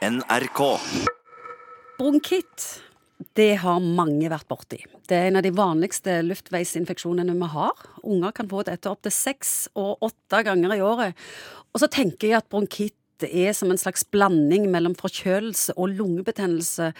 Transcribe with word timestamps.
NRK. 0.00 0.60
Bronkitt, 1.98 2.62
det 3.36 3.58
har 3.60 3.82
mange 3.84 4.30
vært 4.32 4.48
borti. 4.48 4.78
Det 5.04 5.12
er 5.12 5.26
en 5.28 5.36
av 5.36 5.44
de 5.44 5.52
vanligste 5.52 6.14
luftveisinfeksjonene 6.24 7.34
vi 7.36 7.48
har. 7.52 7.82
Unger 8.00 8.32
kan 8.38 8.48
få 8.48 8.62
dette 8.64 8.88
opptil 8.88 9.12
seks 9.12 9.52
og 9.76 10.00
åtte 10.08 10.40
ganger 10.46 10.72
i 10.72 10.80
året. 10.80 11.20
Og 11.74 11.82
så 11.82 11.90
tenker 11.92 12.30
jeg 12.30 12.38
at 12.38 12.48
bronkitt 12.48 13.26
er 13.28 13.52
som 13.52 13.68
en 13.68 13.82
slags 13.82 14.06
blanding 14.08 14.70
mellom 14.72 14.96
forkjølelse 14.96 15.76
og 15.76 15.92
lungebetennelse. 15.98 16.94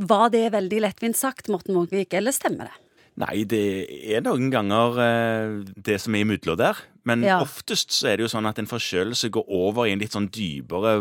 Var 0.00 0.32
det 0.32 0.46
veldig 0.56 0.80
lettvint 0.86 1.20
sagt, 1.20 1.52
Morten 1.52 1.76
Munkvik, 1.76 2.16
eller 2.16 2.32
stemmer 2.32 2.70
det? 2.70 2.89
Nei, 3.20 3.42
det 3.44 3.60
er 4.16 4.22
noen 4.24 4.48
ganger 4.52 4.96
eh, 5.04 5.56
det 5.76 5.98
som 6.00 6.14
er 6.16 6.24
imellom 6.24 6.56
der. 6.56 6.78
Men 7.04 7.22
Ja. 7.24 7.40
oftest 7.40 7.92
så 7.92 8.08
er 8.12 8.16
det 8.16 8.24
jo 8.26 8.32
sånn 8.32 8.48
at 8.48 8.58
en 8.58 8.68
forkjølelse 8.70 9.30
går 9.32 9.44
over 9.48 9.86
i 9.86 9.92
en 9.92 10.00
litt 10.00 10.12
sånn 10.16 10.30
dypere 10.32 11.00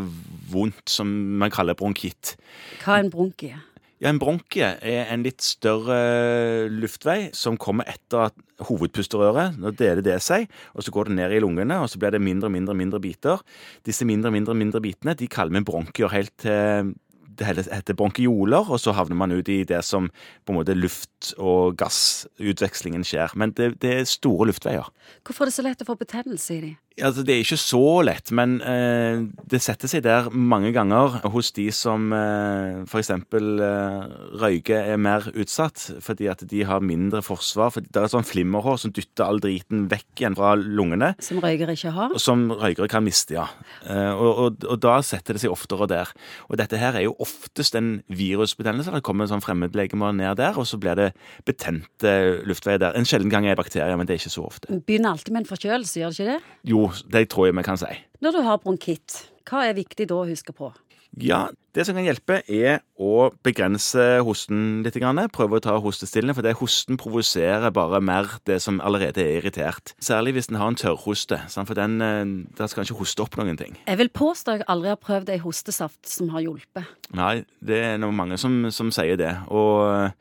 vondt, 0.52 0.88
som 0.88 1.08
man 1.40 1.52
kaller 1.52 1.76
bronkitt. 1.76 2.36
Hva 2.84 2.98
er 2.98 3.04
en 3.06 3.12
bronkie? 3.12 3.56
Ja, 4.00 4.10
En 4.10 4.20
bronkie 4.20 4.78
er 4.82 5.10
en 5.12 5.24
litt 5.24 5.42
større 5.44 6.70
luftvei 6.72 7.34
som 7.36 7.58
kommer 7.58 7.84
etter 7.86 8.30
at 8.30 8.34
hovedpusterøret. 8.64 9.58
Nå 9.60 9.74
deler 9.76 10.02
det 10.02 10.22
seg, 10.24 10.48
og 10.74 10.84
så 10.84 10.92
går 10.92 11.10
det 11.10 11.16
ned 11.18 11.32
i 11.36 11.42
lungene, 11.44 11.82
og 11.84 11.90
så 11.92 12.00
blir 12.00 12.12
det 12.16 12.22
mindre 12.24 12.48
og 12.48 12.54
mindre, 12.56 12.76
mindre 12.76 13.02
biter. 13.04 13.44
Disse 13.84 14.08
mindre 14.08 14.32
mindre, 14.32 14.56
mindre 14.56 14.80
bitene 14.80 15.18
de 15.20 15.28
kaller 15.28 15.52
vi 15.52 15.66
bronkier 15.68 16.12
helt 16.16 16.32
til 16.38 16.50
det 16.52 16.96
heter- 17.46 17.72
heter 17.74 17.94
bronkioler, 17.94 18.70
og 18.70 18.80
så 18.80 18.94
havner 18.94 19.16
man 19.16 19.32
ut 19.32 19.50
i 19.50 19.64
det 19.64 19.84
som 19.86 20.10
på 20.46 20.54
en 20.54 20.60
måte 20.60 20.76
luft- 20.76 21.34
og 21.38 21.78
gassutvekslingen 21.78 23.04
skjer. 23.04 23.36
Men 23.36 23.52
det, 23.52 23.80
det 23.82 23.94
er 24.00 24.04
store 24.10 24.48
luftveier. 24.50 24.88
Hvorfor 25.24 25.44
er 25.44 25.46
det 25.52 25.54
så 25.54 25.64
lett 25.66 25.82
å 25.82 25.90
få 25.90 25.98
betennelse 26.00 26.58
i 26.58 26.62
de? 26.62 26.78
Altså, 27.06 27.24
det 27.26 27.36
er 27.36 27.44
ikke 27.44 27.60
så 27.60 27.84
lett, 28.06 28.32
men 28.36 28.58
eh, 28.66 29.22
det 29.50 29.62
setter 29.64 29.92
seg 29.92 30.04
der 30.06 30.30
mange 30.34 30.72
ganger 30.76 31.20
hos 31.34 31.52
de 31.56 31.68
som 31.76 32.10
eh, 32.16 32.84
f.eks. 32.86 33.12
Eh, 33.14 34.00
røyker 34.42 34.92
er 34.94 35.00
mer 35.02 35.28
utsatt, 35.34 35.86
fordi 36.04 36.30
at 36.32 36.44
de 36.50 36.64
har 36.68 36.84
mindre 36.84 37.22
forsvar. 37.26 37.74
For 37.76 37.86
det 37.86 38.02
er 38.02 38.12
sånn 38.12 38.28
flimmerhår 38.28 38.80
som 38.84 38.94
dytter 38.96 39.26
all 39.28 39.42
driten 39.44 39.88
vekk 39.92 40.24
igjen 40.24 40.38
fra 40.40 40.54
lungene. 40.60 41.14
Som 41.24 41.42
røykere 41.44 41.76
ikke 41.78 41.94
har? 41.96 42.16
Som 42.22 42.48
røykere 42.52 42.90
kan 42.92 43.06
miste, 43.06 43.38
ja. 43.38 43.48
Eh, 43.86 44.12
og, 44.14 44.44
og, 44.46 44.68
og 44.70 44.82
da 44.84 45.00
setter 45.06 45.38
det 45.38 45.44
seg 45.44 45.54
oftere 45.54 45.90
der. 45.90 46.14
Og 46.50 46.60
dette 46.62 46.80
her 46.82 46.98
er 46.98 47.08
jo 47.08 47.16
oftest 47.24 47.78
en 47.80 48.00
virusbetennelse. 48.12 48.94
Det 48.96 49.06
kommer 49.06 49.30
sånn 49.30 49.44
fremmedlegeme 49.46 50.12
ned 50.20 50.40
der, 50.42 50.60
og 50.60 50.68
så 50.70 50.80
blir 50.82 50.98
det 51.00 51.10
betente 51.48 52.16
luftveier 52.48 52.82
der. 52.82 52.98
En 52.98 53.08
sjelden 53.08 53.32
gang 53.32 53.48
er 53.50 53.60
bakterier, 53.60 53.98
men 54.00 54.08
det 54.10 54.18
er 54.18 54.24
ikke 54.24 54.36
så 54.36 54.46
ofte. 54.48 54.82
Begynner 54.88 55.16
alltid 55.16 55.36
med 55.36 55.46
en 55.46 55.50
forkjølelse, 55.50 56.02
gjør 56.02 56.14
det 56.14 56.20
ikke 56.20 56.32
det? 56.34 56.58
Jo, 56.70 56.86
det 57.10 57.28
tror 57.32 57.50
jeg 57.50 57.58
vi 57.58 57.66
kan 57.66 57.80
si. 57.80 57.92
Når 58.24 58.36
du 58.36 58.44
har 58.46 58.62
bronkitt, 58.64 59.24
hva 59.50 59.66
er 59.68 59.78
viktig 59.78 60.10
da 60.10 60.22
å 60.22 60.28
huske 60.30 60.56
på? 60.56 60.72
Ja, 61.18 61.48
det 61.74 61.86
som 61.88 61.98
kan 61.98 62.06
hjelpe 62.06 62.40
er 62.46 62.84
å 63.02 63.30
begrense 63.46 64.04
hosten 64.26 64.84
litt. 64.86 64.98
Prøve 65.34 65.58
å 65.58 65.64
ta 65.64 65.78
hostestillende, 65.82 66.36
for 66.38 66.46
det 66.46 66.58
hosten 66.60 67.00
provoserer 67.02 67.74
bare 67.74 68.02
mer 68.02 68.30
det 68.46 68.60
som 68.62 68.78
allerede 68.86 69.24
er 69.24 69.40
irritert. 69.40 69.96
Særlig 70.04 70.36
hvis 70.38 70.52
en 70.52 70.60
har 70.62 70.70
en 70.70 70.78
tørrhoste, 70.78 71.40
for 71.58 71.74
den, 71.74 72.02
eh, 72.02 72.26
der 72.58 72.68
skal 72.68 72.84
en 72.84 72.90
ikke 72.90 73.00
hoste 73.02 73.26
opp 73.26 73.38
noen 73.38 73.58
ting. 73.58 73.78
Jeg 73.88 73.98
vil 73.98 74.10
påstå 74.10 74.60
jeg 74.60 74.68
aldri 74.68 74.94
har 74.94 75.02
prøvd 75.02 75.30
ei 75.30 75.40
hostesaft 75.40 76.06
som 76.08 76.30
har 76.30 76.46
hjulpet. 76.46 76.86
Nei, 77.14 77.44
det 77.62 77.82
er 77.94 77.98
noe 77.98 78.12
mange 78.12 78.38
som, 78.38 78.70
som 78.72 78.92
sier 78.92 79.18
det. 79.18 79.34
Og 79.50 80.14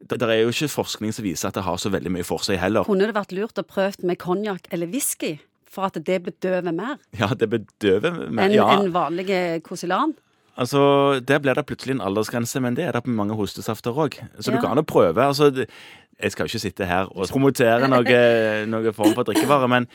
det, 0.00 0.20
det 0.20 0.28
er 0.30 0.42
jo 0.44 0.54
ikke 0.54 0.70
forskning 0.72 1.12
som 1.12 1.24
viser 1.24 1.50
at 1.50 1.58
det 1.58 1.66
har 1.66 1.76
så 1.76 1.90
veldig 1.90 2.12
mye 2.14 2.24
for 2.24 2.42
seg 2.44 2.60
heller. 2.62 2.86
Kunne 2.86 3.08
det 3.10 3.16
vært 3.18 3.34
lurt 3.36 3.58
å 3.58 3.66
prøve 3.66 4.06
med 4.06 4.18
konjakk 4.18 4.70
eller 4.70 4.86
whisky? 4.86 5.38
For 5.70 5.86
at 5.86 5.94
det 6.06 6.22
bedøver 6.26 6.72
mer 6.74 6.96
Ja, 7.18 7.28
det 7.38 7.48
bedøver 7.52 8.28
mer. 8.30 8.44
enn 8.48 8.52
ja, 8.56 8.68
en 8.80 8.92
vanlige 8.94 9.60
Kosilan? 9.62 10.14
Altså, 10.58 11.20
Der 11.24 11.38
blir 11.38 11.54
det 11.54 11.66
plutselig 11.66 11.94
en 11.94 12.00
aldersgrense, 12.04 12.60
men 12.60 12.74
det 12.76 12.84
er 12.84 12.92
det 12.92 13.04
på 13.04 13.10
mange 13.14 13.34
hostesafter 13.38 13.92
òg. 13.94 14.18
Så 14.40 14.50
Ja. 14.50 14.56
du 14.56 14.66
kan 14.66 14.76
jo 14.76 14.82
prøve. 14.82 15.16
altså, 15.22 15.66
Jeg 16.22 16.32
skal 16.32 16.44
jo 16.44 16.48
ikke 16.48 16.58
sitte 16.60 16.84
her 16.86 17.06
og 17.16 17.28
promotere 17.28 17.88
noe, 17.94 18.66
noe 18.66 18.92
form 18.92 19.14
for 19.14 19.22
drikkevare, 19.24 19.68
men 19.68 19.86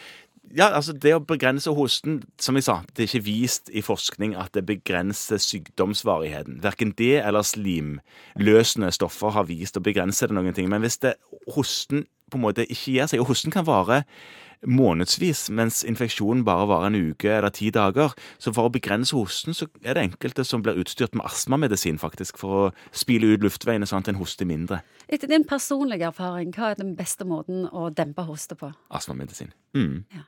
ja, 0.56 0.70
altså 0.74 0.94
det 0.94 1.14
å 1.14 1.20
begrense 1.20 1.70
hosten 1.76 2.24
Som 2.40 2.56
jeg 2.56 2.64
sa, 2.64 2.80
det 2.96 3.04
er 3.04 3.08
ikke 3.20 3.26
vist 3.26 3.70
i 3.74 3.82
forskning 3.82 4.36
at 4.36 4.54
det 4.54 4.66
begrenser 4.66 5.38
sykdomsvarigheten. 5.38 6.62
Verken 6.64 6.94
det 6.98 7.22
eller 7.26 7.42
slimløsende 7.42 8.92
stoffer 8.94 9.30
har 9.36 9.44
vist 9.50 9.78
å 9.78 9.84
begrense 9.84 10.28
det 10.28 10.36
noen 10.36 10.54
ting. 10.56 10.70
Men 10.70 10.82
hvis 10.82 10.98
det, 11.02 11.16
hosten 11.54 12.06
på 12.36 12.42
en 12.42 12.48
måte 12.50 12.68
ikke 12.68 12.98
gir 12.98 13.08
seg, 13.12 13.24
og 13.24 13.32
hosten 13.32 13.56
kan 13.56 13.68
vare 13.68 14.04
månedsvis, 14.66 15.48
mens 15.54 15.84
infeksjonen 15.88 16.44
bare 16.46 16.68
varer 16.70 16.90
en 16.90 17.12
uke 17.12 17.32
eller 17.38 17.54
ti 17.54 17.70
dager. 17.74 18.14
Så 18.42 18.54
for 18.56 18.68
å 18.68 18.74
begrense 18.74 19.16
hosten, 19.16 19.56
så 19.58 19.68
er 19.84 19.98
det 19.98 20.06
enkelte 20.10 20.46
som 20.48 20.64
blir 20.66 20.80
utstyrt 20.82 21.16
med 21.16 21.26
astmamedisin, 21.28 22.00
faktisk, 22.02 22.40
for 22.42 22.60
å 22.60 22.70
spyle 22.96 23.36
ut 23.36 23.46
luftveiene 23.46 23.88
sånn 23.90 24.06
at 24.06 24.14
en 24.14 24.22
hoster 24.22 24.50
mindre. 24.50 24.82
Etter 25.06 25.30
din 25.32 25.46
personlige 25.48 26.10
erfaring, 26.10 26.54
hva 26.56 26.74
er 26.74 26.80
den 26.80 26.96
beste 26.98 27.28
måten 27.28 27.68
å 27.70 27.90
dempe 27.94 28.26
hoste 28.26 28.58
på? 28.60 28.72
Astmamedisin. 28.96 29.54
Mm. 29.78 30.06
Ja. 30.16 30.26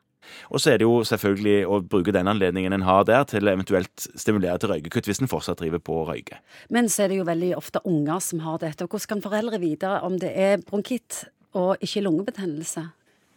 Og 0.52 0.60
så 0.60 0.74
er 0.74 0.82
det 0.82 0.88
jo 0.88 1.06
selvfølgelig 1.08 1.56
å 1.72 1.80
bruke 1.88 2.12
den 2.12 2.28
anledningen 2.28 2.76
en 2.76 2.84
har 2.88 3.06
der, 3.08 3.24
til 3.30 3.48
eventuelt 3.48 4.10
stimulere 4.20 4.60
til 4.60 4.74
røykekutt 4.74 5.08
hvis 5.08 5.22
en 5.24 5.32
fortsatt 5.32 5.62
driver 5.62 5.80
på 5.80 6.02
å 6.02 6.06
røyke. 6.10 6.42
Men 6.74 6.92
så 6.92 7.06
er 7.06 7.14
det 7.14 7.22
jo 7.22 7.30
veldig 7.30 7.54
ofte 7.56 7.80
unger 7.88 8.20
som 8.24 8.44
har 8.44 8.60
dette. 8.60 8.84
og 8.84 8.92
Hvordan 8.92 9.14
kan 9.14 9.24
foreldre 9.24 9.62
vite 9.64 9.94
om 10.04 10.18
det 10.20 10.34
er 10.36 10.60
bronkitt 10.68 11.24
og 11.58 11.84
ikke 11.84 12.06
lungebetennelse? 12.06 12.86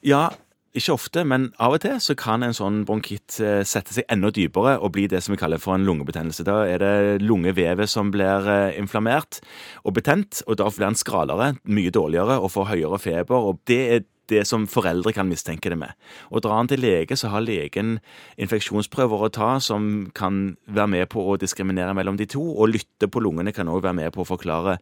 Ja, 0.07 0.29
ikke 0.71 0.95
ofte, 0.95 1.25
men 1.27 1.49
av 1.59 1.75
og 1.75 1.81
til 1.83 1.97
så 1.99 2.15
kan 2.15 2.45
en 2.47 2.55
sånn 2.55 2.85
bronkitt 2.87 3.41
eh, 3.43 3.65
sette 3.67 3.91
seg 3.97 4.07
enda 4.13 4.31
dypere 4.31 4.77
og 4.79 4.93
bli 4.95 5.09
det 5.11 5.19
som 5.25 5.35
vi 5.35 5.41
kaller 5.41 5.59
for 5.59 5.75
en 5.75 5.87
lungebetennelse. 5.89 6.47
Da 6.47 6.61
er 6.63 6.79
det 6.79 7.25
lungevevet 7.25 7.91
som 7.91 8.13
blir 8.15 8.47
eh, 8.47 8.79
inflammert 8.79 9.41
og 9.83 9.97
betent, 9.99 10.45
og 10.47 10.61
da 10.61 10.69
blir 10.71 10.87
den 10.87 11.01
skralere, 11.01 11.57
mye 11.67 11.91
dårligere 11.91 12.39
og 12.39 12.55
får 12.55 12.71
høyere 12.71 13.03
feber. 13.03 13.51
og 13.51 13.59
det 13.67 13.83
er 13.97 14.07
det 14.31 14.45
som 14.47 14.69
foreldre 14.71 15.11
kan 15.11 15.27
mistenke 15.27 15.73
det 15.73 15.81
med. 15.81 15.91
Og 16.31 16.45
Drar 16.45 16.61
han 16.61 16.71
til 16.71 16.85
lege, 16.85 17.19
så 17.19 17.33
har 17.33 17.43
legen 17.43 17.97
infeksjonsprøver 18.39 19.27
å 19.27 19.33
ta 19.35 19.51
som 19.59 20.07
kan 20.15 20.55
være 20.71 20.93
med 20.95 21.11
på 21.11 21.27
å 21.27 21.35
diskriminere 21.35 21.99
mellom 21.99 22.15
de 22.15 22.31
to, 22.31 22.45
og 22.55 22.71
lytte 22.77 23.11
på 23.11 23.27
lungene 23.27 23.51
kan 23.51 23.67
òg 23.67 23.83
være 23.83 23.99
med 24.05 24.15
på 24.15 24.23
å 24.23 24.33
forklare 24.37 24.79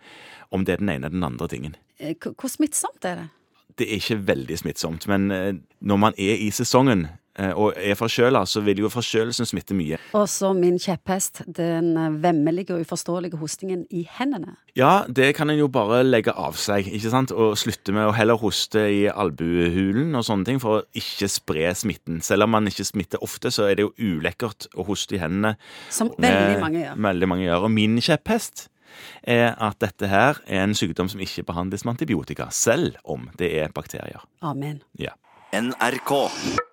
om 0.52 0.68
det 0.68 0.76
er 0.76 0.84
den 0.84 0.92
ene 0.92 1.08
eller 1.08 1.16
den 1.16 1.30
andre 1.32 1.48
tingen 1.48 1.78
Hvor 1.98 2.34
hvor 2.38 2.48
smittsomt 2.52 3.04
er 3.04 3.24
det? 3.24 3.28
det 3.78 3.86
er 3.86 4.02
ikke 4.02 4.20
veldig 4.26 4.58
smittsomt, 4.58 5.08
men 5.10 5.30
eh, 5.30 5.54
når 5.80 6.04
man 6.08 6.16
er 6.18 6.40
i 6.42 6.50
sesongen 6.54 7.06
eh, 7.38 7.52
og 7.52 7.76
er 7.76 7.94
forkjøla, 7.98 8.42
så 8.48 8.62
vil 8.66 8.80
jo 8.82 8.90
forkjølelsen 8.90 9.46
smitte 9.46 9.76
mye. 9.78 9.98
Og 10.18 10.26
så 10.30 10.50
min 10.56 10.78
kjepphest, 10.82 11.44
den 11.54 11.92
eh, 11.96 12.16
vemmelige 12.22 12.74
og 12.74 12.82
uforståelige 12.82 13.38
hostingen 13.38 13.84
i 13.94 14.04
hendene. 14.18 14.56
Ja, 14.78 15.04
det 15.06 15.30
kan 15.38 15.50
en 15.50 15.60
jo 15.60 15.68
bare 15.72 16.00
legge 16.06 16.34
av 16.34 16.58
seg, 16.58 16.90
ikke 16.90 17.12
sant, 17.14 17.34
og 17.34 17.58
slutte 17.60 17.94
med 17.94 18.08
å 18.08 18.16
heller 18.16 18.40
hoste 18.40 18.82
i 18.94 19.04
albuehulen 19.12 20.18
og 20.18 20.26
sånne 20.26 20.48
ting 20.48 20.62
for 20.62 20.80
å 20.80 20.86
ikke 20.98 21.30
spre 21.30 21.70
smitten. 21.78 22.22
Selv 22.24 22.48
om 22.48 22.56
man 22.56 22.70
ikke 22.70 22.88
smitter 22.88 23.22
ofte, 23.24 23.54
så 23.54 23.68
er 23.68 23.78
det 23.78 23.86
jo 23.86 23.94
ulekkert 24.16 24.70
å 24.74 24.86
hoste 24.88 25.18
i 25.18 25.22
hendene. 25.22 25.54
Som 25.90 26.10
veldig 26.18 26.58
Eh, 26.58 26.60
mange 26.62 26.82
gjør. 26.82 26.98
Veldig 27.08 27.30
mange 27.30 27.46
gjør. 27.46 27.68
Og 27.68 27.72
min 27.74 28.02
kjepphest 28.02 28.66
er 29.22 29.54
at 29.54 29.78
dette 29.82 30.10
her 30.10 30.40
er 30.46 30.64
en 30.64 30.76
sykdom 30.78 31.10
som 31.10 31.20
ikke 31.24 31.46
behandles 31.48 31.84
med 31.84 31.96
antibiotika, 31.96 32.50
selv 32.54 32.96
om 33.04 33.28
det 33.38 33.52
er 33.62 33.74
bakterier. 33.74 34.24
Amen. 34.42 34.82
Ja. 34.98 35.16
NRK. 35.52 36.67